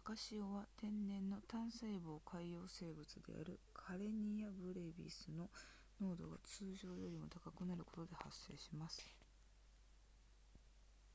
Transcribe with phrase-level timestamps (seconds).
[0.00, 5.48] 赤潮は天然の単細胞海洋生物であるカレニアブレビスの
[6.00, 9.06] 濃度が通常よりも高くなることで発生します